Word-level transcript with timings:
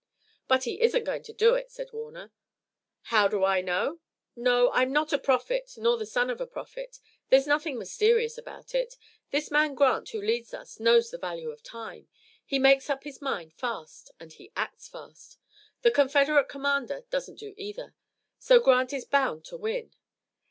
"But 0.47 0.63
he 0.63 0.81
isn't 0.81 1.03
going 1.03 1.21
to 1.21 1.31
do 1.31 1.53
it," 1.53 1.69
said 1.69 1.93
Warner. 1.93 2.31
"How 3.13 3.27
do 3.27 3.43
I 3.43 3.61
know? 3.61 3.99
No, 4.35 4.71
I'm 4.71 4.91
not 4.91 5.13
a 5.13 5.19
prophet 5.19 5.73
nor 5.77 5.95
the 5.95 6.07
son 6.07 6.31
of 6.31 6.41
a 6.41 6.47
prophet. 6.47 6.99
There's 7.29 7.45
nothing 7.45 7.77
mysterious 7.77 8.35
about 8.35 8.73
it. 8.73 8.95
This 9.29 9.51
man 9.51 9.75
Grant 9.75 10.09
who 10.09 10.19
leads 10.19 10.55
us 10.55 10.79
knows 10.79 11.11
the 11.11 11.19
value 11.19 11.51
of 11.51 11.61
time. 11.61 12.07
He 12.43 12.57
makes 12.57 12.89
up 12.89 13.03
his 13.03 13.21
mind 13.21 13.53
fast 13.53 14.09
and 14.19 14.33
he 14.33 14.51
acts 14.55 14.87
fast. 14.87 15.37
The 15.83 15.91
Confederate 15.91 16.49
commander 16.49 17.03
doesn't 17.11 17.37
do 17.37 17.53
either. 17.55 17.93
So 18.39 18.59
Grant 18.59 18.93
is 18.93 19.05
bound 19.05 19.45
to 19.45 19.57
win. 19.57 19.93